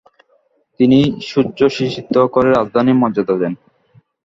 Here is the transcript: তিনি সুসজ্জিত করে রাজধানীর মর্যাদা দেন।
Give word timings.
তিনি 0.79 0.99
সুসজ্জিত 1.29 2.15
করে 2.33 2.49
রাজধানীর 2.49 2.99
মর্যাদা 3.01 3.35
দেন। 3.41 3.53